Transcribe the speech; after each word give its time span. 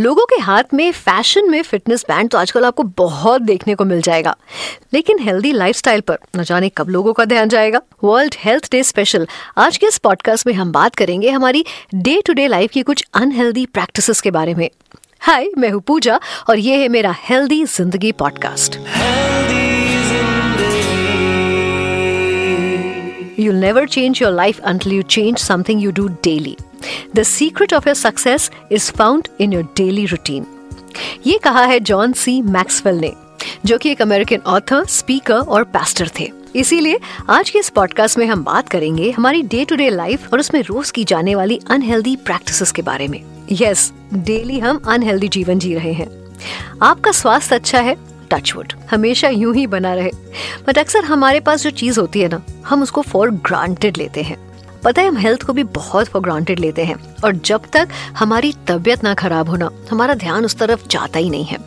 लोगों 0.00 0.24
के 0.26 0.36
हाथ 0.40 0.72
में 0.74 0.90
फ़ैशन 0.92 1.50
में 1.50 1.62
फिटनेस 1.62 2.04
बैंड 2.08 2.28
तो 2.30 2.38
आजकल 2.38 2.64
आपको 2.64 2.82
बहुत 2.98 3.42
देखने 3.42 3.74
को 3.74 3.84
मिल 3.84 4.00
जाएगा। 4.02 4.34
लेकिन 4.94 5.18
हेल्दी 5.18 5.50
लाइफस्टाइल 5.52 6.00
पर 6.00 6.18
न 6.36 6.42
जाने 6.42 6.68
कब 6.68 6.88
लोगों 6.88 7.12
का 7.12 7.24
ध्यान 7.24 7.48
जाएगा। 7.48 7.80
वर्ल्ड 8.04 8.34
हेल्थ 8.38 8.70
डे 8.72 8.82
स्पेशल 8.82 9.26
आज 9.58 9.76
के 9.76 9.86
इस 9.86 9.98
पॉडकास्ट 9.98 10.46
में 10.46 10.52
हम 10.54 10.72
बात 10.72 10.94
करेंगे 10.94 11.30
हमारी 11.30 11.64
डे 11.94 12.20
टू 12.26 12.32
डे 12.32 12.46
लाइफ 12.48 12.70
की 12.70 12.82
कुछ 12.82 13.04
अनहेल्दी 13.14 13.66
प्रैक्टिसेस 13.66 14.20
के 14.20 14.30
बारे 14.30 14.54
में। 14.54 14.68
हाय 15.20 15.50
मैं 15.58 15.70
हूँ 15.70 15.80
पूजा 15.86 16.18
और 16.48 16.58
ये 16.58 16.76
है 16.76 16.88
मेरा 16.88 17.14
हेल्दी 17.18 17.64
ज़िंदगी 17.66 18.12
podcast 18.14 18.78
You'll 23.40 23.60
never 23.60 23.86
change 23.92 24.20
your 24.20 24.32
life 24.32 24.58
until 24.70 24.92
you 24.92 25.04
change 25.14 25.38
something 25.42 25.78
you 25.82 25.92
do 25.92 26.08
daily. 26.24 26.56
The 27.16 27.24
secret 27.24 27.72
of 27.72 27.86
your 27.86 27.98
success 28.06 28.50
is 28.72 28.90
found 28.92 29.22
in 29.40 29.52
your 29.52 29.64
daily 29.80 30.06
routine. 30.12 30.44
ये 31.26 31.38
कहा 31.38 31.64
है 31.64 31.80
जॉन 31.80 32.12
सी 32.12 32.42
मैक्सवेल 32.42 32.96
ने, 32.96 33.12
जो 33.64 33.78
कि 33.78 33.90
एक 33.90 34.02
अमेरिकन 34.02 34.36
ऑथर 34.36 34.84
स्पीकर 34.84 35.38
और 35.38 35.64
pastor 35.64 36.10
थे। 36.20 36.32
इसीलिए 36.56 37.00
आज 37.30 37.50
के 37.50 37.58
इस 37.58 37.68
पॉडकास्ट 37.68 38.18
में 38.18 38.26
हम 38.26 38.44
बात 38.44 38.68
करेंगे 38.68 39.10
हमारी 39.10 39.42
डे 39.42 39.64
टू 39.64 39.76
डे 39.76 39.90
लाइफ 39.90 40.32
और 40.32 40.40
उसमें 40.40 40.62
रोज 40.62 40.90
की 40.90 41.04
जाने 41.04 41.34
वाली 41.34 41.60
अनहेल्दी 41.70 42.16
प्रैक्टिसेस 42.16 42.72
के 42.72 42.82
बारे 42.82 43.08
में। 43.08 43.24
यस 43.52 43.92
डेली 44.14 44.58
हम 44.58 44.82
अनहेल्दी 44.88 45.28
जीवन 45.28 45.58
जी 45.58 45.74
रहे 45.74 45.92
हैं। 45.92 46.36
आपका 46.82 47.12
स्वास्थ्य 47.12 47.54
अच्छा 47.54 47.80
है? 47.80 47.96
टचवुड 48.30 48.72
हमेशा 48.90 49.28
यूँ 49.28 49.54
ही 49.56 49.66
बना 49.66 49.94
रहे। 49.94 50.10
बट 50.66 50.78
अक्सर 50.78 51.04
हमारे 51.04 51.40
पास 51.40 51.62
जो 51.62 51.70
चीज़ 51.70 52.00
होती 52.00 52.20
है 52.20 52.28
ना, 52.28 52.42
हम 52.66 52.82
उसको 52.82 53.02
फॉर 53.02 53.30
ग्रांटेड 53.30 53.96
लेते 53.96 54.22
हैं। 54.22 54.49
पता 54.84 55.02
है, 55.02 55.08
हम 55.08 55.16
हेल्थ 55.16 55.42
को 55.42 55.52
भी 55.52 55.62
बहुत 55.62 56.06
फॉर 56.06 56.22
ग्रांटेड 56.22 56.60
लेते 56.60 56.84
हैं। 56.84 57.16
और 57.24 57.36
जब 57.36 57.60
तक 57.72 57.88
हमारी 58.16 58.54
तबीयत 58.66 59.04
ना 59.04 59.14
खराब 59.14 59.48
होना 59.48 59.70
हमारा 59.90 60.14
ध्यान 60.14 60.44
उस 60.44 60.58
तरफ़ 60.58 60.88
जाता 60.88 61.18
ही 61.18 61.30
नहीं 61.30 61.44
है। 61.44 61.58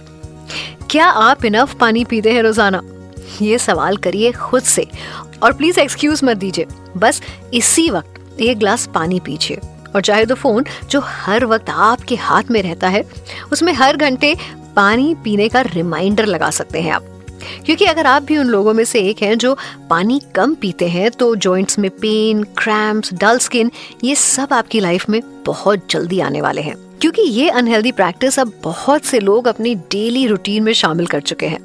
क्या 0.89 1.05
आप 1.05 1.45
इनफ 1.45 1.73
पानी 1.73 2.05
पीते 2.05 2.34
हैं 2.34 2.41
रोज़ाना? 2.41 2.81
ये 3.41 3.58
सवाल 3.58 3.97
करिए 3.97 4.31
खुद 4.31 4.64
से। 4.64 4.88
और 5.44 5.53
प्लीज़ 5.53 5.80
एक्सक्यूज 5.80 6.22
मत 6.23 6.38
दीजिए। 6.38 6.66
बस 6.97 7.22
इसी 7.53 7.89
वक्त 7.89 8.41
एक 8.41 8.59
ग्लास 8.59 8.89
पानी 8.95 9.19
पीजिए। 9.19 9.58
और 9.95 10.02
चाहे 10.02 10.25
तो 10.25 10.36
फ़ोन 10.36 10.66
जो 10.89 11.02
हर 11.06 11.45
वक्त 11.45 11.69
आपके 11.69 12.16
हाथ 12.16 12.44
में 12.52 12.61
रहता 12.64 12.88
है, 12.88 13.03
उसमें 13.52 13.73
हर 13.73 13.97
घंटे 13.97 14.38
पानी 14.75 15.16
पीने 15.16 15.50
का 15.50 15.61
रिमाइंडर 15.61 16.25
लगा 16.25 16.50
सकते 16.50 16.81
हैं 16.81 16.91
आप। 16.91 17.12
क्योंकि 17.66 17.86
अगर 17.86 18.08
आप 18.08 18.23
भी 18.23 18.38
उन 18.38 18.47
लोगों 18.47 18.73
में 18.73 18.86
से 18.86 18.99
एक 18.99 19.22
हैं 19.22 19.38
जो 19.38 19.58
पानी 19.89 20.22
कम 20.36 20.55
पीते 20.55 20.88
हैं 20.88 21.11
तो 21.11 21.36
जॉइंट्स 21.36 21.80
में 21.80 21.91
पेन 21.91 22.44
क्रैम्प्स 22.44 23.13
डल 23.13 23.38
स्किन 23.38 23.72
ये 24.03 24.16
सब 24.16 24.47
आपकी 24.52 24.80
लाइफ 24.80 25.09
में 25.09 25.22
बहुत 25.45 25.88
जल्दी 25.89 26.19
आने 26.19 26.41
वाले 26.41 26.61
हैं। 26.61 26.75
क्योंकि 27.02 27.22
ये 27.22 27.50
अनहेल्दी 27.50 27.91
प्रैक्टिस 27.91 28.39
अब 28.39 28.53
बहुत 28.63 29.05
से 29.05 29.19
लोग 29.19 29.47
अपनी 29.47 29.75
डेली 29.75 30.27
रूटीन 30.27 30.63
में 30.63 30.73
शामिल 30.73 31.05
कर 31.05 31.22
चुके 31.22 31.45
हैं। 31.45 31.59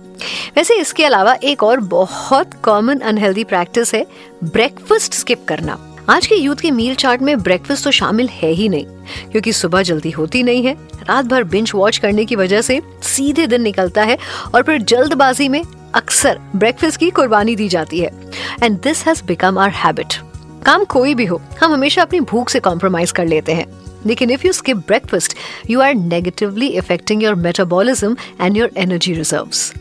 वैसे 0.57 0.75
इसके 0.75 1.05
अलावा 1.05 1.35
एक 1.45 1.63
और 1.63 1.81
बहुत 1.81 2.55
कॉमन 2.55 2.99
अनहेल्दी 2.99 3.45
प्रैक्टिस 3.45 3.95
है 3.95 4.07
ब्रेकफास्ट 4.45 5.15
स्किप 5.15 5.45
करना। 5.49 5.88
आज 6.11 6.27
के 6.27 6.35
यूथ 6.35 6.57
के 6.57 6.71
मील 6.71 6.95
चार्ट 6.95 7.23
में 7.23 7.39
ब्रेकफास्ट 7.39 7.85
तो 7.85 7.91
शामिल 7.91 8.29
है 8.29 8.51
ही 8.51 8.69
नहीं, 8.69 8.85
क्योंकि 9.31 9.53
सुबह 9.53 9.83
जल्दी 9.83 10.11
होती 10.11 10.43
नहीं 10.43 10.63
है। 10.65 10.73
रात 11.01 11.25
भर 11.25 11.45
बिंच 11.45 11.75
वॉच 11.75 11.99
करने 11.99 12.25
की 12.25 12.37
वजह 12.37 12.61
से 12.63 12.81
सीधे 13.05 13.47
दिन 13.47 13.63
निकलता 13.63 14.03
है 14.03 14.17
और 14.55 14.63
फिर 14.63 14.83
जल्दबाजी 14.83 15.49
में 15.49 15.63
अक्सर 15.95 16.39
ब्रेकफास्ट 16.57 17.01
की 17.01 17.11
कुर्बानी 17.11 17.57
दी 17.57 17.69
जाती 17.69 18.01
है। 18.01 18.11
And 18.63 18.81
this 18.81 19.07
has 19.07 19.23
become 19.25 19.59
our 19.59 19.71
habit 19.71 20.15
काम 20.67 20.85
कोई 20.85 21.15
भी 21.15 21.25
हो, 21.25 21.41
हम 21.63 21.73
हमेशा 21.73 22.03
अपनी 22.03 22.21
भूख 22.23 22.49
से 22.49 22.61
कॉम्प्रोमाइज 22.61 23.11
कर 23.11 23.27
लेते 23.27 23.53
हैं। 23.53 23.67
लेकिन 24.07 24.31
if 24.31 24.47
you 24.47 24.53
skip 24.53 24.77
breakfast 24.77 25.35
you 25.71 25.81
are 25.81 25.95
negatively 25.95 26.69
affecting 26.69 27.23
your 27.23 27.35
metabolism 27.37 28.17
and 28.41 28.57
your 28.57 28.71
energy 28.77 29.15
reserves 29.15 29.73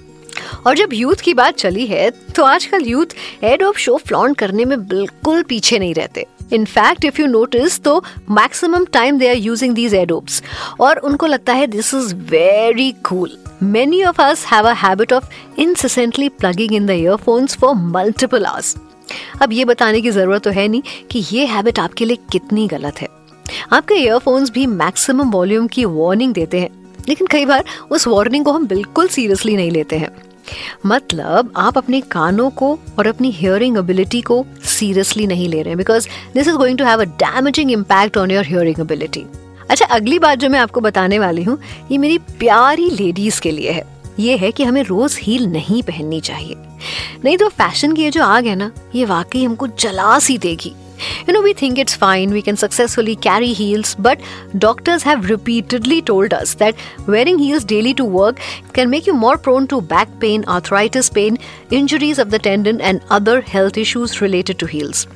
और 0.68 0.76
जब 0.76 0.94
यूथ 0.94 1.16
की 1.16 1.34
बात 1.34 1.58
चली 1.58 1.86
है 1.88 2.10
तो 2.36 2.44
आजकल 2.44 2.86
यूथ 2.86 3.16
एड 3.44 3.64
ऑफ़ 3.64 3.78
शो 3.78 3.98
फ्लॉन्ट 3.98 4.38
करने 4.38 4.66
में 4.66 4.80
बिल्कुल 4.88 5.44
पीछे 5.44 5.80
नहीं 5.80 5.94
रहते। 5.94 6.26
In fact 6.54 7.06
if 7.06 7.22
you 7.22 7.28
notice 7.28 7.80
तो 7.80 7.98
maximum 8.32 8.86
time 8.86 9.18
they 9.20 9.30
are 9.30 9.38
using 9.38 9.74
these 9.76 9.94
AirPods 9.94 10.42
और 10.80 10.98
उनको 10.98 11.26
लगता 11.26 11.54
है 11.54 11.68
this 11.68 11.94
is 11.94 12.16
very 12.30 12.92
cool 13.06 13.38
many 13.64 14.04
of 14.04 14.22
us 14.22 14.46
have 14.46 14.70
a 14.70 14.74
habit 14.74 15.14
of 15.14 15.30
incessantly 15.60 16.30
plugging 16.30 16.74
in 16.74 16.86
the 16.86 16.92
earphones 16.92 17.56
for 17.58 17.76
multiple 17.76 18.46
hours 18.46 18.76
अब 19.42 19.54
ये 19.54 19.66
बताने 19.66 20.02
की 20.02 20.12
ज़रूरत 20.12 20.44
तो 20.44 20.50
है 20.50 20.68
नहीं 20.68 20.82
कि 21.12 21.24
ये 21.32 21.46
हैबिट 21.46 21.80
आपके 21.80 22.06
लिए 22.06 22.18
कितनी 22.32 22.68
गलत 22.68 23.02
है। 23.02 23.08
आपके 23.74 23.96
ईयरफोन्स 23.96 24.50
भी 24.50 24.66
मैक्सिमम 24.66 25.30
वॉल्यूम 25.32 25.68
की 25.68 25.86
वार्निंग 25.86 26.34
देते 26.34 26.60
हैं। 26.60 26.70
लेकिन 27.10 27.28
कई 27.28 27.46
बार 27.46 27.64
उस 27.92 28.08
वार्निंग 28.08 28.46
को 28.46 28.52
हम 28.52 28.68
बिल्कुल 28.68 29.08
सीरियसली 29.08 29.56
नहीं 29.56 29.72
लेते 29.72 29.96
हैं। 29.96 30.10
मतलब 30.86 31.54
आप 31.58 31.78
अपने 31.78 32.02
कानों 32.02 32.50
को 32.50 32.80
और 33.00 33.08
अपनी 33.08 33.32
हियरिंग 33.32 33.78
एबिलिटी 33.78 34.22
को 34.22 34.46
सीरियसली 34.66 35.28
नहीं 35.28 35.50
ले 35.50 35.62
रहे 35.62 35.70
हैं 35.70 35.78
because 35.78 36.08
this 36.34 36.48
is 36.48 36.56
going 36.56 36.78
to 36.78 36.86
have 36.86 37.02
a 37.02 37.06
damaging 37.06 37.72
impact 37.72 38.18
on 38.18 38.32
your 38.32 38.46
hearing 38.46 38.80
ability 38.80 39.26
अच्छा 39.70 39.86
अगली 39.86 40.20
बात 40.20 40.40
जो 40.40 40.50
मैं 40.50 40.60
आपको 40.60 40.82
बताने 40.82 41.20
वाली 41.20 41.44
हूँ, 41.44 41.58
ये 41.92 41.98
मेरी 41.98 42.18
प्यारी 42.18 42.90
लेडीज़ 42.90 43.42
के 43.42 43.52
लिए 43.52 43.72
है। 43.72 43.84
ये 44.20 44.38
है 44.38 44.52
कि 44.52 44.64
हमें 44.64 44.84
रोज 44.84 45.20
हील 45.24 45.46
नहीं 45.46 45.84
पहननी 45.84 46.22
चाहिए। 46.22 46.56
नहीं 47.26 47.38
तो 47.38 47.50
फ़ैशन 47.50 47.94
की 47.94 48.04
ये 48.04 48.12
जो 48.12 48.24
आग 48.24 48.46
है 48.46 48.56
ना, 48.56 48.72
ये 48.96 49.06
वाकई 49.06 49.44
हमको 49.44 49.68
जला 49.68 50.20
सी 50.20 50.38
देगी। 50.38 50.74
You 51.27 51.33
know, 51.33 51.43
we 51.43 51.53
think 51.53 51.79
it's 51.79 51.95
fine, 51.95 52.31
we 52.31 52.43
can 52.43 52.57
successfully 52.57 53.17
carry 53.17 53.53
heels, 53.53 53.95
but 53.97 54.21
doctors 54.57 55.03
have 55.03 55.29
repeatedly 55.29 56.01
told 56.03 56.33
us 56.33 56.55
that 56.55 56.77
wearing 57.07 57.39
heels 57.39 57.65
daily 57.65 57.95
to 57.95 58.05
work 58.05 58.39
can 58.73 58.91
make 58.91 59.07
you 59.07 59.15
more 59.15 59.37
prone 59.39 59.67
to 59.69 59.81
back 59.81 60.09
pain, 60.21 60.45
arthritis 60.47 61.11
pain, 61.11 61.39
injuries 61.71 62.19
of 62.19 62.31
the 62.31 62.39
tendon, 62.39 62.81
and 62.81 63.03
other 63.11 63.41
health 63.41 63.77
issues 63.77 64.21
related 64.21 64.59
to 64.59 64.67
heels. 64.67 65.07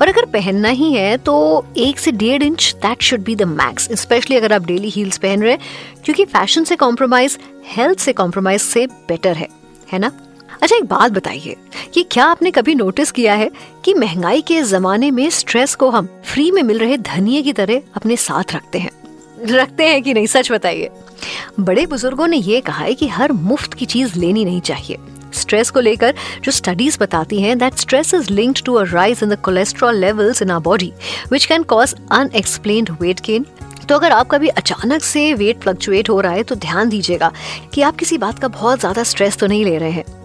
और 0.00 0.08
अगर 0.08 0.24
पहनना 0.32 0.68
ही 0.68 0.92
है 0.92 1.16
तो 1.26 1.34
एक 1.76 1.98
से 1.98 2.12
डेढ़ 2.12 2.42
inch 2.42 2.74
that 2.82 3.02
should 3.02 3.22
be 3.24 3.34
the 3.36 3.42
max 3.42 3.88
especially 4.00 4.36
अगर 4.36 4.52
आप 4.52 4.66
डेली 4.66 4.88
हील्स 4.90 5.18
पहन 5.18 5.42
रहे 5.42 5.52
हैं 5.52 6.02
क्योंकि 6.04 6.24
फैशन 6.24 6.64
से 6.64 6.76
कॉम्प्रोमाइज 6.76 7.38
हेल्थ 7.76 7.98
से 7.98 8.12
कॉम्प्रोमाइज 8.20 8.60
से 8.60 8.86
बेटर 9.08 9.36
है 9.36 9.48
है 9.92 9.98
ना 9.98 10.12
अच्छा 10.63 10.75
एक 10.75 10.83
बात 10.83 11.11
बताइए 11.11 11.55
कि 11.93 12.03
क्या 12.03 12.25
आपने 12.25 12.51
कभी 12.51 12.75
नोटिस 12.75 13.11
किया 13.11 13.33
है 13.33 13.49
कि 13.85 13.93
महँगाई 13.93 14.41
के 14.41 14.61
जमाने 14.61 15.11
में 15.11 15.29
स्ट्रेस 15.29 15.75
को 15.75 15.89
हम 15.89 16.07
फ्री 16.25 16.51
में 16.51 16.63
मिल 16.63 16.77
रहे 16.79 16.97
धनिये 16.97 17.41
की 17.41 17.53
तरह 17.53 17.81
अपने 17.95 18.15
साथ 18.17 18.53
रखते 18.55 18.79
हैं? 18.79 18.89
रखते 19.45 19.87
हैं 19.87 20.01
कि 20.03 20.13
नहीं, 20.13 20.27
सच 20.27 20.51
बताइए? 20.51 20.89
बड़े 21.59 21.85
बुज़ुर्गों 21.85 22.27
ने 22.27 22.37
ये 22.37 22.61
कहा 22.61 22.83
है 22.83 22.93
कि 22.93 23.07
हर 23.07 23.31
मुफ़्त 23.31 23.73
की 23.73 23.85
चीज़ 23.85 24.19
लेनी 24.19 24.45
नहीं 24.45 24.61
चाहिए। 24.61 24.97
स्ट्रेस 25.33 25.69
को 25.69 25.79
लेकर 25.79 26.15
जो 26.43 26.51
स्टडीज़ 26.51 26.99
बताती 26.99 27.41
हैं 27.41 27.57
that 27.57 27.73
stress 27.73 28.13
is 28.13 28.29
linked 28.29 28.63
to 28.65 28.73
a 28.73 28.83
rise 28.83 29.19
in 29.23 29.29
the 29.29 29.41
cholesterol 29.41 29.95
levels 29.95 30.41
in 30.41 30.51
our 30.51 30.63
body 30.63 30.93
which 31.29 31.45
can 31.45 31.63
cause 31.63 31.95
unexplained 32.11 32.97
weight 33.01 33.21
gain 33.21 33.45
तो 33.89 33.95
अगर 33.95 34.11
आपका 34.11 34.37
भी 34.37 34.47
अचानक 34.47 35.03
से 35.03 35.33
वेट 35.33 35.59
फ्लक्चुएट 35.59 36.09
हो 36.09 36.21
रहा 36.21 36.31
है 36.31 36.43
तो 36.43 36.55
ध्यान 36.55 36.89
दीजिएगा 36.89 37.31
कि 37.73 37.81
आप 37.81 37.95
किसी 37.95 38.17
बात 38.17 38.39
का 38.39 38.47
बहुत 38.47 38.79
ज़्यादा 38.79 39.03
स्ट्रेस 39.03 39.37
तो 39.37 39.47
नहीं 39.47 39.65
ले 39.65 39.77
रहे 39.77 39.91
हैं। 39.91 40.22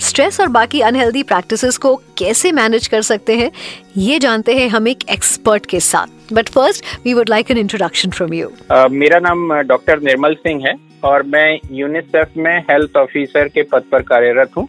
स्ट्रेस 0.00 0.40
और 0.40 0.48
बाकी 0.48 0.80
अनहेल्दी 0.80 1.22
प्रैक्टिसेस 1.22 1.76
को 1.76 1.94
कैसे 2.18 2.52
मैनेज 2.52 2.86
कर 2.86 3.02
सकते 3.02 3.36
हैं, 3.36 3.50
ये 3.96 4.18
जानते 4.18 4.54
हैं 4.54 4.68
हम 4.68 4.88
एक 4.88 5.08
एक्सपर्ट 5.10 5.66
के 5.66 5.80
साथ। 5.80 6.32
But 6.32 6.48
first 6.48 6.84
we 7.04 7.14
would 7.14 7.28
like 7.28 7.50
an 7.50 7.58
introduction 7.58 8.10
from 8.10 8.34
you 8.34 8.50
मेरा 8.90 9.18
नाम 9.18 9.52
डॉक्टर 9.62 10.00
निर्मल 10.02 10.34
सिंह 10.34 10.66
है 10.66 10.74
और 11.04 11.22
मैं 11.26 11.58
यूनिसेफ 11.72 12.36
में 12.36 12.58
हेल्थ 12.70 12.96
ऑफिसर 12.96 13.48
के 13.48 13.62
पद 13.62 13.82
पर 13.92 14.02
कार्यरत 14.02 14.56
हूँ 14.56 14.68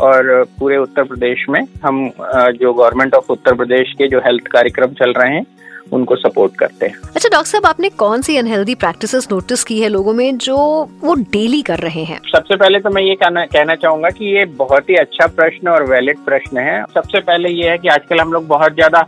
और 0.00 0.44
पूरे 0.58 0.76
उत्तर 0.76 1.02
प्रदेश 1.02 1.44
में 1.48 1.60
हम 1.84 2.08
जो 2.20 2.72
गवर्नमेंट 2.72 3.14
ऑफ़ 3.14 3.30
उत्तर 3.32 3.54
प्रदेश 3.54 3.92
के 3.98 4.08
जो 4.08 4.18
हेल्थ 4.18 4.46
कार्यक्रम 4.46 4.92
चल 4.94 5.12
रहे 5.12 5.34
हैं 5.34 5.44
उनको 5.92 6.16
सपोर्ट 6.16 6.56
करते 6.58 6.86
हैं। 6.86 6.94
अच्छा 7.06 7.28
डॉक्टर 7.28 7.50
साहब 7.50 7.66
आपने 7.66 7.88
कौन 7.98 8.22
सी 8.22 8.36
अनहेल्दी 8.36 8.74
प्रैक्टिस 8.74 9.30
नोटिस 9.32 9.64
की 9.64 9.80
है 9.80 9.88
लोगों 9.88 10.12
में 10.12 10.38
जो 10.38 10.56
वो 11.02 11.14
डेली 11.14 11.60
कर 11.62 11.78
रहे 11.78 12.04
हैं? 12.04 12.20
सबसे 12.26 12.56
पहले 12.56 12.78
तो 12.78 12.90
मैं 12.90 13.02
ये 13.02 13.14
कहना 13.14 13.44
कहना 13.46 13.74
चाहूँगा 13.74 14.08
कि 14.08 14.36
ये 14.36 14.44
बहुत 14.56 14.90
ही 14.90 14.94
अच्छा 14.96 15.26
प्रश्न 15.26 15.68
और 15.68 15.84
वैलिड 15.84 16.18
प्रश्न 16.24 16.58
है। 16.58 16.82
सबसे 16.94 17.20
पहले 17.20 17.48
ये 17.50 17.70
है 17.70 17.78
की 17.78 17.88
आजकल 17.88 18.20
हम 18.20 18.32
लोग 18.32 18.46
बहुत 18.48 18.74
ज़्यादा 18.74 19.06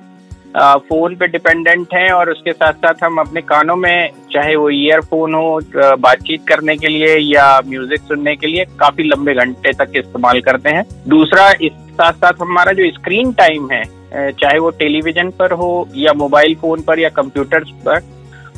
फ़ोन 0.56 1.14
पे 1.16 1.26
डिपेंडेंट 1.26 1.94
हैं 1.94 2.10
और 2.12 2.30
उसके 2.30 2.52
साथ 2.52 2.72
साथ 2.74 3.02
हम 3.04 3.18
अपने 3.20 3.40
कानों 3.42 3.76
में, 3.76 4.10
चाहे 4.32 4.54
वो 4.56 4.68
ईयरफोन 4.70 5.34
हो 5.34 5.60
बातचीत 5.74 6.46
करने 6.48 6.76
के 6.76 6.88
लिए 6.88 7.16
या 7.16 7.60
म्यूज़िक 7.66 8.00
सुनने 8.02 8.34
के 8.36 8.46
लिए 8.46 8.64
काफ़ी 8.80 9.04
लंबे 9.04 9.34
घंटे 9.34 9.72
तक 9.74 9.96
इस्तेमाल 9.96 10.40
करते 10.40 10.70
हैं। 10.70 10.84
दूसरा, 11.08 11.50
इस 11.52 11.72
साथ 11.92 12.12
साथ 12.14 12.40
हमारा 12.40 12.72
जो 12.72 12.90
स्क्रीन 12.92 13.32
टाइम 13.34 13.70
है 13.72 13.84
चाहे 14.10 14.58
वो 14.58 14.70
टेलीविज़न 14.78 15.30
पर 15.38 15.52
हो 15.52 15.88
या 15.96 16.12
मोबाइल 16.16 16.54
फ़ोन 16.56 16.82
पर 16.82 16.98
या 16.98 17.08
कंप्यूटर 17.10 17.64
पर, 17.86 18.00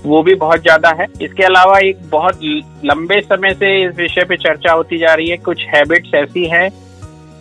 वो 0.03 0.23
भी 0.23 0.35
बहुत 0.37 0.61
ज़्यादा 0.63 0.91
है। 1.01 1.07
इसके 1.23 1.45
अलावा 1.45 1.79
एक 1.79 1.99
बहुत 2.11 2.39
लंबे 2.85 3.21
समय 3.23 3.55
से 3.55 3.81
इस 3.83 3.97
विषय 3.97 4.25
पे 4.25 4.37
चर्चा 4.39 4.73
होती 4.73 4.99
जा 4.99 5.15
रही 5.15 5.29
है। 5.29 5.37
कुछ 5.39 5.65
हैबिट्स 5.69 6.15
ऐसी 6.17 6.45
हैं 6.49 6.69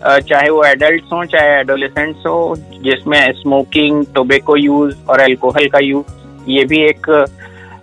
चाहे 0.01 0.49
वो 0.49 0.63
एडल्ट 0.63 1.03
हो, 1.13 1.23
चाहे 1.25 1.59
एडोलेसेंट्स 1.59 2.25
हो, 2.25 2.55
जिसमें 2.83 3.31
स्मोकिंग 3.33 4.05
टोबेको 4.15 4.55
यूज़ 4.57 4.95
और 5.09 5.21
अल्कोहल 5.21 5.67
का 5.67 5.79
यूज़ 5.79 6.49
ये 6.49 6.63
भी 6.65 6.81
एक 6.83 7.05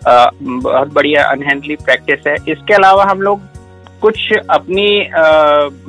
बहुत 0.06 0.92
बढ़िया 0.94 1.24
अनहेल्थली 1.24 1.76
प्रैक्टिस 1.76 2.26
है। 2.26 2.34
इसके 2.48 2.74
अलावा 2.74 3.04
हम 3.04 3.22
लोग 3.22 3.40
कुछ 4.02 4.32
अपनी 4.50 4.86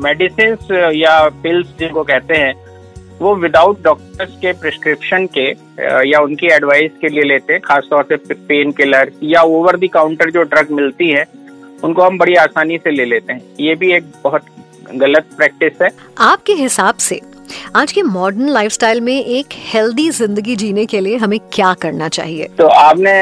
मेडिसिन 0.04 0.58
या 0.96 1.18
पिल्स 1.44 1.68
जिनको 1.80 2.04
कहते 2.04 2.36
हैं, 2.36 2.54
वो 3.20 3.36
विदाउट 3.36 3.82
डॉक्टर्स 3.84 4.36
के 4.42 4.52
प्रिस्क्रिप्शन 4.54 5.28
के 5.38 5.48
या 6.10 6.20
उनकी 6.20 6.48
एडवाइस 6.48 6.92
के 7.02 7.10
लिए 7.10 7.24
लेते 7.24 7.54
हैं, 7.54 7.62
खासतौर 7.62 8.04
से 8.04 8.34
पेन 8.34 8.72
किलर 8.72 9.12
या 9.24 9.42
ओवर 9.44 9.78
द 9.78 9.90
काउंटर 9.94 10.32
जो 10.32 10.44
ड्रग 10.44 10.72
मिलती 10.72 11.10
है, 11.10 11.26
उनको 11.84 12.02
हम 12.02 12.18
बड़ी 12.18 12.36
आसानी 12.38 12.78
से 12.78 12.92
ले 12.92 13.06
लेते 13.06 13.34
हैं। 13.34 13.42
ये 13.60 13.76
भी 13.76 13.92
एक 13.94 14.12
बहुत 14.24 14.46
गलत 14.94 15.30
प्रैक्टिस 15.38 15.82
है। 15.82 15.90
आपके 16.22 16.54
हिसाब 16.56 16.96
से 17.00 17.20
आज 17.76 17.92
के 17.92 18.02
मॉडर्न 18.04 18.50
लाइफस्टाइल 18.50 19.00
में 19.02 19.14
एक 19.16 19.54
हेल्दी 19.74 20.10
ज़िंदगी 20.12 20.56
जीने 20.56 20.86
के 20.86 21.00
लिए 21.00 21.18
हमें 21.18 21.40
क्या 21.54 21.74
करना 21.82 22.08
चाहिए? 22.10 22.48
तो 22.58 22.68
आपने 22.68 23.14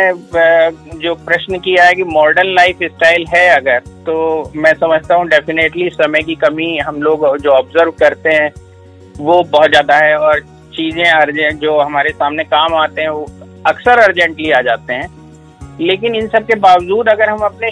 जो 0.99 1.13
प्रश्न 1.17 1.59
किया 1.59 1.83
है 1.83 1.93
कि 1.93 2.03
मॉडर्न 2.05 2.53
लाइफ 2.55 2.77
स्टाइल 2.83 3.25
है 3.29 3.47
अगर 3.49 3.79
तो 4.05 4.51
मैं 4.55 4.73
समझता 4.75 5.15
हूँ 5.15 5.27
डेफिनेटली 5.29 5.89
समय 5.91 6.21
की 6.21 6.35
कमी 6.37 6.77
हम 6.79 7.01
लोग 7.01 7.27
जो 7.37 7.51
ऑब्ज़र्व 7.51 7.91
करते 7.99 8.29
हैं 8.29 8.51
वो 9.19 9.41
बहुत 9.43 9.69
ज़्यादा 9.69 9.97
है 9.97 10.17
और 10.19 10.39
चीज़ें 10.75 11.05
अर्जेंट 11.05 11.59
जो 11.59 11.77
हमारे 11.79 12.09
सामने 12.11 12.43
काम 12.45 12.73
आते 12.75 13.01
हैं 13.01 13.09
वो 13.09 13.27
अक्सर 13.65 13.99
अर्जेंटली 13.99 14.51
आ 14.51 14.61
जाते 14.61 14.93
हैं। 14.93 15.07
लेकिन 15.79 16.15
इन 16.15 16.27
सब 16.27 16.45
के 16.47 16.55
बावजूद 16.57 17.09
अगर 17.09 17.29
हम 17.29 17.39
अपने 17.45 17.69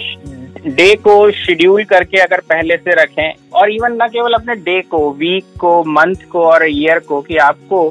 डे 0.66 0.94
को 0.96 1.30
शेड्यूल 1.32 1.84
करके 1.84 2.18
अगर 2.18 2.40
पहले 2.42 2.76
से 2.76 2.94
रखें, 2.94 3.32
और 3.52 3.70
इवन 3.70 3.96
ना 3.96 4.06
केवल 4.08 4.32
अपने 4.32 4.54
डे 4.56 4.80
को 4.90 5.10
वीक 5.12 5.44
को 5.60 5.82
मंथ 5.84 6.28
को 6.30 6.44
और 6.44 6.66
ईयर 6.68 6.98
को, 6.98 7.20
कि 7.22 7.36
आपको 7.38 7.88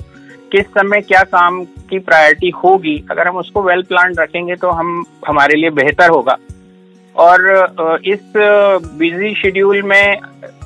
किस 0.52 0.66
समय 0.68 1.02
क्या 1.02 1.22
काम 1.26 1.64
की 1.90 2.00
प्रायोरिटी 2.00 2.50
होगी, 2.56 2.96
अगर 3.12 3.28
हम 3.28 3.38
उसको 3.38 3.62
वेल 3.64 3.82
प्लान 3.84 4.14
रखेंगे 4.20 4.56
तो 4.56 4.70
हम, 4.72 5.04
हमारे 5.28 5.56
लिए 5.56 5.70
बेहतर 5.72 6.10
होगा। 6.10 6.38
और 7.16 8.00
इस 8.06 8.20
बिज़ी 8.38 9.34
शेड्यूल 9.36 9.82
में 9.84 10.18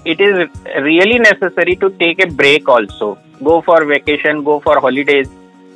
it 0.07 0.21
is 0.21 0.35
really 0.77 1.17
necessary 1.19 1.75
to 1.75 1.87
take 1.99 2.19
a 2.19 2.25
break 2.33 2.69
also 2.69 3.11
go 3.43 3.59
for 3.65 3.83
vacation 3.85 4.41
go 4.41 4.57
for 4.65 4.77
holidays 4.77 5.29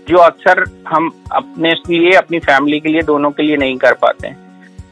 जो 0.08 0.18
अक्सर 0.18 0.64
हम 0.88 1.12
अपने 1.32 1.74
लिए, 1.90 2.12
अपनी 2.12 2.40
फैमिली 2.40 2.80
के 2.80 2.90
लिए, 2.90 3.02
दोनों 3.02 3.32
के 3.32 3.44
लिए 3.44 3.58
नहीं 3.58 3.76
कर 3.78 3.94
पाते। 4.02 4.28
हैं 4.28 4.41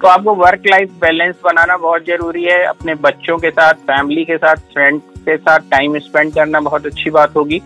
तो 0.02 0.08
आपको 0.08 0.34
वर्क 0.36 0.64
लाइफ 0.68 0.92
बैलेंस 1.02 1.36
बनाना 1.44 1.76
बहुत 1.78 2.06
ज़रूरी 2.06 2.44
है, 2.44 2.64
अपने 2.66 2.94
बच्चों 3.06 3.38
के 3.38 3.50
साथ 3.50 3.74
फैमिली 3.90 4.24
के 4.26 4.38
साथ 4.38 4.56
फ्रेंड 4.74 5.02
के 5.02 5.36
साथ 5.38 5.60
टाइम 5.72 5.98
स्पेंड 6.00 6.34
करना 6.34 6.60
बहुत 6.60 6.86
अच्छी 6.86 7.10
बात 7.10 7.36
होगी। 7.36 7.62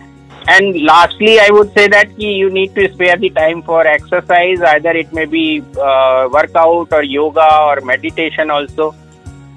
And 0.50 0.74
lastly 0.76 1.36
I 1.38 1.50
would 1.50 1.68
say 1.74 1.86
that 1.88 2.08
कि 2.16 2.32
you 2.42 2.48
need 2.54 2.74
to 2.74 2.86
spare 2.94 3.18
the 3.18 3.30
time 3.34 3.60
for 3.66 3.86
exercise 3.86 4.62
either 4.72 4.96
it 4.96 5.14
may 5.14 5.26
be 5.26 5.46
workout 5.78 6.92
और 6.94 7.04
योगा 7.04 7.48
और 7.60 7.80
meditation 7.84 8.50
also 8.50 8.94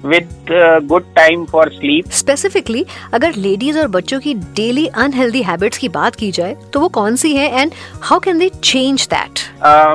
with 0.04 0.46
good 0.86 1.04
time 1.14 1.44
for 1.44 1.70
sleep 1.72 2.10
specifically 2.10 2.84
अगर 3.14 3.34
लेडीज़ 3.34 3.78
और 3.78 3.88
बच्चों 3.88 4.20
की 4.20 4.34
डेली 4.34 4.86
अनहेल्दी 4.86 5.42
हैबिट्स 5.42 5.78
की 5.78 5.88
बात 5.88 6.14
की 6.14 6.30
जाए 6.30 6.56
तो 6.72 6.80
वो 6.80 6.88
कौन 6.88 7.16
सी 7.16 7.34
है 7.36 7.60
and 7.60 7.72
how 8.02 8.18
can 8.18 8.38
they 8.38 8.48
change 8.48 9.08
that 9.14 9.40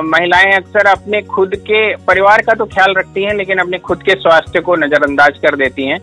महिलाएँ 0.04 0.52
अक्सर 0.52 0.86
अपने 0.86 1.22
खुद 1.22 1.54
के 1.56 1.96
परिवार 1.96 2.42
का 2.42 2.54
तो 2.54 2.64
ख्याल 2.64 2.94
रखती 2.98 3.22
हैं 3.22 3.34
लेकिन 3.34 3.58
अपने 3.58 3.78
खुद 3.78 4.02
के 4.02 4.14
स्वास्थ्य 4.14 4.60
को 4.60 4.76
नजरअंदाज 4.76 5.38
कर 5.38 5.56
देती 5.56 5.86
हैं। 5.86 5.98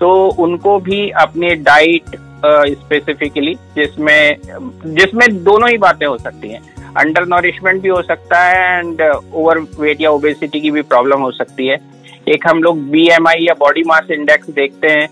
तो 0.00 0.28
उनको 0.38 0.78
भी 0.78 1.08
अपनी 1.10 1.54
डाइट 1.54 2.16
स्पेसिफिकली 2.44 3.54
uh, 3.54 3.60
जिसमें 3.76 4.36
जिसमें 4.86 5.42
दोनों 5.44 5.68
ही 5.70 5.78
बातें 5.78 6.06
हो 6.06 6.16
सकती 6.18 6.48
हैं। 6.48 6.60
अंडर 6.96 7.26
नॉरिशमेंट 7.26 7.82
भी 7.82 7.88
हो 7.88 8.02
सकता 8.02 8.40
है 8.40 8.78
एंड 8.78 9.02
ओवर 9.34 9.58
वेट 9.58 10.00
या 10.00 10.10
ओबेसिटी 10.10 10.60
की 10.60 10.70
भी 10.70 10.82
प्रॉब्लम 10.82 11.20
हो 11.20 11.30
सकती 11.30 11.66
है। 11.66 11.76
एक 12.28 12.46
हम 12.46 12.62
लोग 12.62 12.78
बीएमआई 12.90 13.38
या 13.40 13.54
बॉडी 13.58 13.82
मास 13.86 14.10
इंडेक्स 14.10 14.50
देखते 14.50 14.88
हैं 14.88 15.08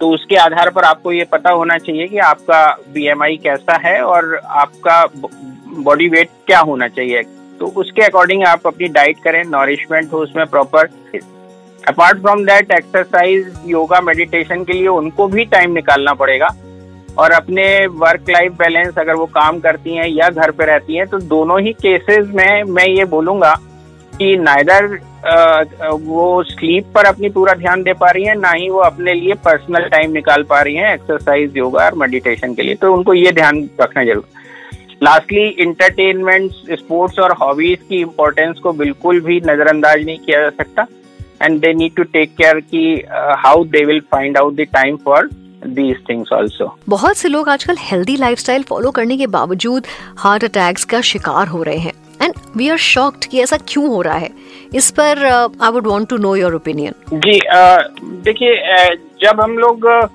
तो 0.00 0.08
उसके 0.10 0.36
आधार 0.36 0.70
पर 0.70 0.84
आपको 0.84 1.12
ये 1.12 1.24
पता 1.24 1.50
होना 1.50 1.76
चाहिए 1.78 2.06
कि 2.08 2.18
आपका 2.18 2.64
बीएमआई 2.94 3.36
कैसा 3.36 3.76
है 3.84 4.00
और 4.02 4.34
आपका 4.36 5.04
बॉडी 5.78 6.08
वेट 6.08 6.28
क्या 6.46 6.58
होना 6.60 6.88
चाहिए। 6.88 7.22
तो 7.60 7.66
उसके 7.76 8.02
अकॉर्डिंग 8.02 8.44
आप 8.44 8.66
अपनी 8.66 8.88
डाइट 8.88 9.18
करें 9.24 9.42
नॉरिशमेंट 9.44 10.12
हो 10.12 10.18
उसमें 10.18 10.44
proper 10.46 10.88
apart 11.88 12.20
from 12.20 12.44
that 12.44 12.70
exercise 12.70 13.54
yoga 13.66 14.00
meditation 14.00 14.64
के 14.64 14.72
लिए 14.72 14.88
उनको 14.88 15.26
भी 15.28 15.44
टाइम 15.44 15.72
निकालना 15.72 16.14
पड़ेगा। 16.14 16.48
और 17.18 17.30
अपने 17.30 17.64
वर्क 17.86 18.30
लाइफ 18.30 18.52
बैलेंस 18.52 18.98
अगर 18.98 19.14
वो 19.14 19.26
काम 19.34 19.58
करती 19.60 19.94
हैं 19.96 20.08
या 20.08 20.28
घर 20.28 20.50
पे 20.50 20.66
रहती 20.66 20.96
हैं 20.96 21.06
तो 21.06 21.18
दोनों 21.18 21.60
ही 21.60 21.72
केसेस 21.72 22.26
में 22.34 22.62
मैं 22.64 22.86
ये 22.86 23.04
बोलूँगा 23.04 23.54
कि 24.18 24.36
नाइदर 24.36 24.98
वो 25.24 26.42
स्लीप 26.44 26.86
पर 26.94 27.04
अपनी 27.06 27.28
पूरा 27.30 27.54
ध्यान 27.54 27.82
दे 27.82 27.92
पा 27.92 28.10
रही 28.10 28.24
है, 28.24 28.34
ना 28.40 28.50
ही 28.50 28.68
वो 28.70 28.80
अपने 28.80 29.14
लिए 29.14 29.34
पर्सनल 29.44 29.88
टाइम 29.90 30.12
निकाल 30.12 30.42
पा 30.50 30.60
रही 30.62 30.74
हैं 30.74 30.92
एक्सरसाइज 30.94 31.56
योगा 31.56 31.84
और 31.84 31.94
मेडिटेशन 31.98 32.54
के 32.54 32.62
लिए। 32.62 32.74
तो 32.74 32.92
उनको 32.94 33.14
ये 33.14 33.32
ध्यान 33.32 33.68
रखना 33.80 34.04
ज़रूर। 34.04 34.26
लास्टली 35.02 35.46
इंटरटेनमेंट 35.62 36.52
स्पोर्ट्स 36.78 37.18
और 37.18 37.32
हॉबीज 37.40 37.78
की 37.88 38.00
इम्पोर्टेंस 38.00 38.58
को 38.58 38.72
बिल्कुल 38.74 39.20
भी 39.20 39.40
नजरअंदाज 39.46 40.04
नहीं 40.04 40.18
किया 40.18 40.40
जा 40.40 40.50
सकता। 40.62 40.86
And 41.42 41.60
they 41.60 41.72
need 41.74 41.94
to 41.96 42.02
take 42.02 42.34
care 42.36 42.60
की 42.60 42.84
how 43.38 43.64
they 43.66 43.84
will 43.84 44.00
find 44.12 44.38
out 44.38 44.54
the 44.54 44.66
time 44.74 44.96
for 45.04 45.30
these 45.66 46.00
things 46.06 46.30
also. 46.36 46.66
बहुत 46.88 47.16
से 47.16 47.28
लोग 47.28 47.48
आजकल 47.48 47.76
हेल्दी 47.80 48.16
लाइफस्टाइल 48.16 48.62
फॉलो 48.62 48.90
करने 48.90 49.16
के 49.16 49.26
बावजूद 49.36 49.86
हार्ट 50.18 50.44
अटैक्स 50.44 50.84
का 50.84 51.00
शिकार 51.10 51.48
हो 51.48 51.62
रहे 51.62 51.78
हैं। 51.78 51.92
एंड 52.24 52.34
वी 52.56 52.68
आर 52.68 52.76
शॉक्ड 52.76 53.24
कि 53.24 53.42
ऐसा 53.42 53.56
क्यों 53.56 53.88
हो 53.88 54.02
रहा 54.02 54.18
है? 54.18 54.30
इस 54.74 54.90
पर 54.90 55.24
I 55.62 55.70
would 55.70 55.86
want 55.86 56.08
to 56.08 56.16
know 56.16 56.36
your 56.36 56.54
opinion 56.54 56.92
ji 57.12 57.38
uh, 57.38 57.80
देखिए 58.24 58.76
uh, 58.76 58.96
जब 59.22 59.40
हम 59.40 59.58
लोग 59.58 59.86
uh, 60.02 60.08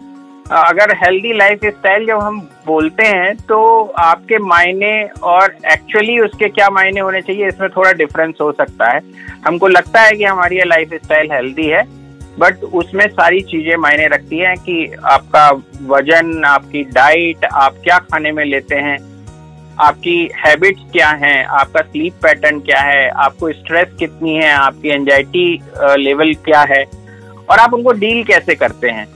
अगर 0.52 0.96
हेल्दी 0.96 1.38
लाइफ 1.38 1.60
स्टाइल 1.66 2.06
जब 2.06 2.20
हम 2.20 2.50
बोलते 2.68 3.04
हैं 3.04 3.36
तो 3.36 3.86
आपके 3.86 4.38
मायने 4.38 5.10
और 5.24 5.56
एक्चुअली 5.72 6.20
उसके 6.20 6.50
क्या 6.50 6.70
मायने 6.70 7.00
होने 7.00 7.22
चाहिए 7.22 7.48
इसमें 7.48 7.70
थोड़ा 7.70 7.92
डिफरेंस 7.92 8.36
हो 8.42 8.52
सकता 8.52 8.90
है। 8.92 9.02
हमको 9.48 9.68
लगता 9.68 10.02
है 10.02 10.16
कि 10.16 10.24
हमारी 10.24 10.60
लाइफ 10.66 10.90
स्टाइल 10.94 11.32
हेल्दी 11.32 11.66
है 11.66 11.84
बट 12.40 12.64
उसमें 12.74 13.08
सारी 13.08 13.42
चीज़ें 13.42 13.78
मायने 13.78 14.08
रखती 14.08 14.38
हैं 14.38 14.58
कि 14.58 14.96
आपका 15.06 15.52
वज़न 15.88 16.44
आपकी 16.46 16.84
डाइट 16.84 17.46
आप 17.46 17.76
क्या 17.84 17.98
खाने 17.98 18.32
में 18.32 18.46
लेते 18.46 18.76
हैं 18.76 19.19
आपकी 19.80 20.18
हैबिट्स 20.38 20.82
क्या 20.92 21.10
हैं? 21.22 21.46
आपका 21.46 21.82
स्लीप 21.82 22.14
पैटर्न 22.24 22.60
क्या 22.62 22.80
है? 22.82 23.08
आपको 23.26 23.52
स्ट्रेस 23.52 23.94
कितनी 24.00 24.36
है? 24.36 24.52
आपकी 24.52 24.90
एंजाइटी 24.90 25.62
लेवल 25.98 26.34
क्या 26.46 26.62
है? 26.70 26.84
और 27.50 27.60
आप 27.60 27.74
उनको 27.74 27.92
डील 27.94 28.24
कैसे 28.24 28.56
करते 28.56 28.90
हैं? 28.90 29.08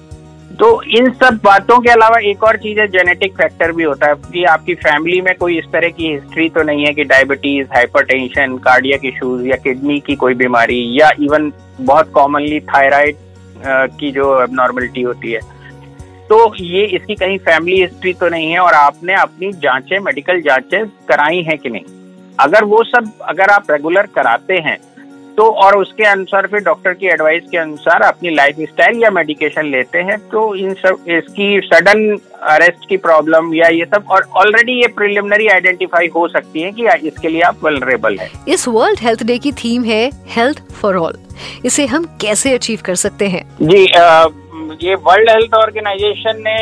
तो 0.59 0.81
इन 0.97 1.09
सब 1.13 1.39
बातों 1.43 1.79
के 1.79 1.89
अलावा 1.89 2.19
एक 2.29 2.43
और 2.43 2.57
चीज़ 2.57 2.79
है 2.79 2.87
जेनेटिक 2.87 3.33
फैक्टर 3.33 3.71
भी 3.71 3.83
होता 3.83 4.07
है 4.07 4.15
कि 4.33 4.43
आपकी 4.45 4.73
फैमिली 4.75 5.21
में 5.21 5.33
कोई 5.35 5.57
इस 5.59 5.65
तरह 5.73 5.89
की 5.89 6.11
हिस्ट्री 6.11 6.49
तो 6.49 6.63
नहीं 6.63 6.85
है 6.85 6.93
कि 6.93 7.03
डायबिटीज़ 7.03 7.67
हाइपरटेंशन 7.75 8.57
कार्डियक 8.65 9.05
इश्यूज़ 9.05 9.45
या 9.47 9.55
किडनी 9.63 9.99
की 9.99 10.15
कोई 10.15 10.33
बीमारी 10.33 10.79
या 10.99 11.09
इवन 11.21 11.51
बहुत 11.81 12.11
कॉमनली 12.11 12.59
थायराइड 12.69 13.15
की 13.99 14.11
जो 14.11 14.41
एबनॉर्मलिटी 14.43 15.01
होती 15.01 15.31
है। 15.31 15.39
तो 16.33 16.53
ये 16.59 16.85
इसकी 16.85 17.15
कहीं 17.15 17.37
फैमिली 17.37 17.81
हिस्ट्री 17.81 18.13
तो 18.13 18.29
नहीं 18.29 18.51
है 18.51 18.59
और 18.59 18.73
आपने 18.73 19.13
अपनी 19.13 19.51
जांचें 19.53 19.99
मेडिकल 19.99 20.41
जांचें 20.41 20.85
कराई 20.85 21.41
हैं 21.41 21.57
कि 21.57 21.69
नहीं? 21.69 21.83
अगर 22.39 22.63
वो 22.63 22.83
सब 22.83 23.11
अगर 23.21 23.49
आप 23.49 23.71
रेगुलर 23.71 24.05
कराते 24.05 24.53
हैं 24.53 24.77
तो 25.37 25.43
और 25.43 25.77
उसके 25.77 26.03
अनुसार 26.03 26.47
फिर 26.47 26.59
डॉक्टर 26.59 26.93
की 26.93 27.07
एडवाइस 27.07 27.43
के 27.51 27.57
अनुसार 27.57 28.01
अपनी 28.01 28.29
लाइफ 28.29 28.55
स्टाइल 28.59 29.03
या 29.03 29.11
मेडिकेशन 29.11 29.65
लेते 29.65 29.99
हैं 29.99 30.17
तो 30.29 30.55
इन 30.55 30.73
सब 30.73 31.05
इसकी 31.07 31.61
सडन 31.63 32.17
अरेस्ट 32.41 32.89
की 32.89 32.97
प्रॉब्लम 32.97 33.53
या 33.55 33.67
ये 33.67 33.85
सब 33.85 34.03
और 34.09 34.27
ऑलरेडी 34.35 34.81
ये 34.81 34.87
प्रिलिमिनरी 34.87 35.47
आइडेंटिफाई 35.47 36.07
हो 36.15 36.27
सकती 36.27 36.61
है 36.61 36.71
कि 36.71 37.07
इसके 37.07 37.27
लिए 37.27 37.41
आप 37.41 37.65
वेलरेबल 37.65 38.17
है। 38.19 38.31
इस 38.47 38.67
वर्ल्ड 38.67 38.99
हेल्थ 38.99 39.23
डे 39.23 39.37
की 39.37 39.51
थीम 39.51 39.83
है 39.83 40.09
हेल्थ 40.27 40.71
फॉर 40.71 40.95
ऑल 40.95 41.17
इसे 41.65 41.85
हम 41.85 42.17
कैसे 42.21 42.53
अचीव 42.53 42.79
कर 42.85 42.95
सकते 42.95 43.27
हैं? 43.27 43.43
जी 43.61 43.85
आ, 43.85 44.25
ये 44.81 44.95
वर्ल्ड 44.97 45.29
हेल्थ 45.29 45.53
ऑर्गेनाइजेशन 45.55 46.41
ने 46.41 46.55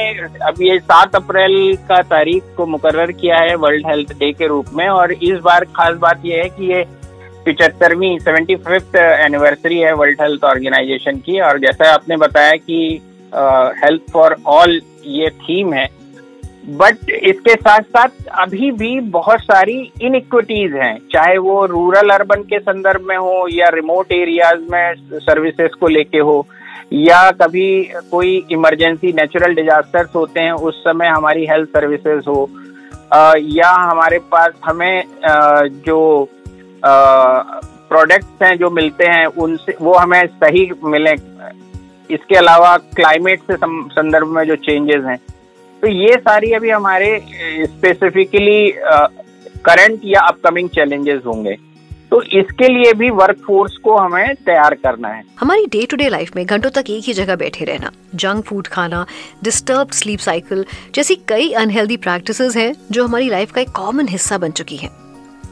अब 0.47 0.61
ये 0.61 0.77
सात 0.79 1.15
अप्रैल 1.15 1.75
का 1.89 2.01
तारीख 2.09 2.43
को 2.57 2.65
मुकर्र 2.67 3.11
किया 3.11 3.37
है 3.39 3.55
वर्ल्ड 3.57 3.87
हेल्थ 3.87 4.13
डे 4.19 4.31
के 4.33 4.47
रूप 4.47 4.65
में, 4.73 4.87
और 4.87 5.11
इस 5.13 5.39
बार 5.39 5.65
खास 5.75 5.95
बात 5.97 6.21
यह 6.25 6.43
है 6.43 6.49
कि 6.49 6.73
ये 6.73 6.83
पिचहत्तरवीं, 7.45 8.17
सेवेंटी 8.19 8.55
फिफ्थ 8.57 8.95
एनिवर्सरी 8.95 9.77
है 9.79 9.93
वर्ल्ड 9.93 10.21
हेल्थ 10.21 10.43
ऑर्गेनाइजेशन 10.45 11.17
की। 11.19 11.39
और 11.41 11.59
जैसा 11.59 11.93
आपने 11.93 12.17
बताया 12.17 12.55
कि 12.57 12.99
हेल्थ 13.83 14.11
फॉर 14.13 14.35
ऑल 14.49 14.79
ये 15.07 15.29
थीम 15.39 15.73
है, 15.73 15.87
बट 16.69 17.09
इसके 17.11 17.53
साथ 17.55 17.81
साथ 17.83 18.27
अभी 18.39 18.71
भी 18.73 18.99
बहुत 19.11 19.39
सारी 19.41 19.77
इनइक्विटीज 20.01 20.73
हैं, 20.73 20.97
चाहे 21.13 21.37
वो 21.39 21.65
रूरल 21.67 22.09
अर्बन 22.11 22.41
के 22.43 22.59
संदर्भ 22.61 23.07
में 23.07 23.17
हो 23.17 23.47
या 23.51 23.69
रिमोट 23.73 24.11
एरियाज़ 24.13 24.59
में 24.71 25.19
सर्विसेज़ 25.19 25.79
को 25.79 25.87
लेके 25.89 26.19
हो। 26.19 26.45
या 26.91 27.29
कभी 27.31 27.83
कोई 28.11 28.35
इमरजेंसी 28.51 29.11
नेचुरल 29.13 29.53
डिजास्टर्स 29.55 30.15
होते 30.15 30.39
हैं, 30.39 30.51
उस 30.51 30.83
समय 30.83 31.07
हमारी 31.07 31.45
हेल्थ 31.45 31.69
सर्विसेज़ 31.69 32.29
हो 32.29 32.49
या 33.37 33.69
हमारे 33.81 34.19
पास 34.31 34.53
हमें 34.65 35.03
जो 35.85 36.27
प्रोडक्ट्स 36.83 38.43
हैं 38.43 38.57
जो 38.57 38.69
मिलते 38.69 39.05
हैं, 39.05 39.25
उनसे, 39.25 39.75
वो 39.81 39.93
हमें 39.93 40.25
सही 40.27 40.69
मिले। 40.83 41.11
इसके 42.09 42.35
अलावा 42.35 42.77
क्लाइमेट 42.77 43.39
से 43.41 43.55
संदर्भ 43.55 44.27
में 44.27 44.43
जो 44.43 44.55
चेंजेस 44.57 45.03
हैं। 45.05 45.17
तो 45.81 45.87
ये 45.87 46.15
सारी 46.19 46.51
अभी 46.51 46.69
हमारे 46.69 47.17
स्पेसिफिकली 47.65 48.71
करंट 49.65 50.01
या 50.05 50.21
अपकमिंग 50.21 50.69
चैलेंजेस 50.69 51.21
होंगे। 51.25 51.55
तो 52.11 52.21
इसके 52.39 52.67
लिए 52.67 52.93
भी 52.93 53.09
वर्क 53.09 53.37
फोर्स 53.45 53.75
को 53.83 53.95
हमें 53.97 54.35
तैयार 54.45 54.73
करना 54.75 55.09
है 55.09 55.23
हमारी 55.39 55.65
डे 55.71 55.85
टू 55.91 55.97
डे 55.97 56.09
लाइफ 56.09 56.35
में 56.35 56.45
घंटों 56.45 56.69
तक 56.69 56.89
एक 56.89 57.03
ही 57.05 57.13
जगह 57.13 57.35
बैठे 57.35 57.65
रहना 57.65 57.91
जंक 58.15 58.45
फ़ूड 58.45 58.67
खाना 58.67 59.05
डिस्टर्ब 59.43 59.91
स्लीप 59.99 60.19
साइकिल 60.19 60.65
जैसी 60.95 61.15
कई 61.27 61.51
अनहेल्दी 61.61 61.97
प्रैक्टिसेस 62.07 62.57
हैं 62.57 62.73
जो 62.91 63.05
हमारी 63.05 63.29
लाइफ 63.29 63.51
का 63.51 63.61
एक 63.61 63.69
कॉमन 63.75 64.07
हिस्सा 64.07 64.37
बन 64.37 64.51
चुकी 64.51 64.77
है 64.77 64.89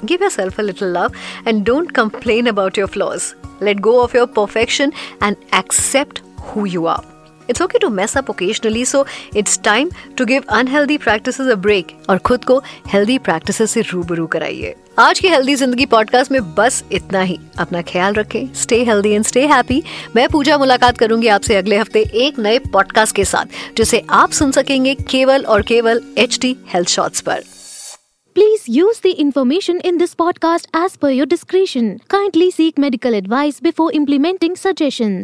Give 0.01 0.21
yourself 0.21 0.59
a 0.59 0.61
little 0.61 0.89
love 0.89 1.15
and 1.45 1.65
don't 1.65 1.93
complain 1.93 2.47
about 2.47 2.77
your 2.77 2.87
flaws. 2.87 3.35
Let 3.61 3.81
go 3.81 4.01
of 4.01 4.13
your 4.13 4.27
perfection 4.29 4.93
and 5.21 5.35
accept 5.53 6.21
who 6.41 6.65
you 6.65 6.85
are. 6.87 7.03
It's 7.50 7.62
okay 7.62 7.79
to 7.79 7.89
mess 7.89 8.18
up 8.18 8.29
occasionally 8.29 8.86
so 8.86 9.06
it's 9.38 9.60
time 9.63 9.89
to 10.18 10.25
give 10.25 10.44
unhealthy 10.50 10.98
practice 10.98 11.41
a 11.41 11.56
break 11.58 11.96
और 12.10 12.18
खुद 12.18 12.46
को 12.46 12.62
healthy 12.88 13.18
practice 13.20 13.62
से 13.72 13.82
रूबरू 13.82 14.27
कराइए। 14.27 14.75
आज 15.00 15.20
के 15.20 15.27
healthy 15.29 15.56
ज़िंदगी 15.56 15.86
podcast 15.86 16.32
में 16.32 16.41
बस 16.56 16.84
इतना 16.91 17.22
ही। 17.22 17.38
अपना 17.60 17.82
ख्याल 17.82 18.13
रखें 18.13 18.53
stay 18.53 18.84
healthy 18.86 19.10
and 19.10 19.25
stay 19.25 19.46
happy 19.48 19.82
मैं 20.15 20.27
पूजा 20.29 20.58
मुलाकात 20.58 20.98
करूँगी 20.98 21.27
आपसे 21.27 21.56
अगले 21.56 21.77
हफ़्ते 21.77 22.00
एक 22.15 22.39
नए 22.39 22.58
पॉडकास्ट 22.74 23.15
के 23.15 23.25
साथ, 23.25 23.46
जिसे 23.77 24.03
आप 24.10 24.32
सुन 24.32 24.51
सकेंगे 24.51 24.96
केवल 25.10 25.46
और 25.46 25.62
केवल 25.62 26.01
एच 26.18 26.38
डी 26.41 26.56
हेल्थ 26.74 26.89
शॉर्ट्स 26.89 27.22
पर। 27.22 27.44
Please 28.36 28.63
use 28.70 29.00
the 29.03 29.13
information 29.20 29.79
in 29.86 29.98
this 29.98 30.13
podcast 30.13 30.68
as 30.75 30.96
per 30.98 31.12
your 31.12 31.27
description 31.27 31.89
kindly 32.10 32.51
seek 32.51 32.79
medical 32.79 33.13
advice 33.13 33.60
before 33.63 33.94
implementing 33.94 34.56
suggestion 34.56 35.24